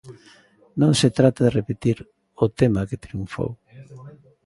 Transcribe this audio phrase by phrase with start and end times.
[0.81, 1.97] Non se trata de repetir
[2.45, 3.51] o tema que triunfou.